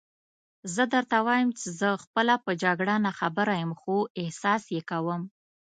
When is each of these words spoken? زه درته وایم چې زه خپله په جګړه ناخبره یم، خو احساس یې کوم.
زه 0.73 0.83
درته 0.93 1.17
وایم 1.27 1.49
چې 1.59 1.67
زه 1.79 1.89
خپله 2.03 2.33
په 2.45 2.51
جګړه 2.63 2.95
ناخبره 3.05 3.53
یم، 3.61 3.71
خو 3.81 3.95
احساس 4.21 4.63
یې 4.75 4.81
کوم. 4.89 5.21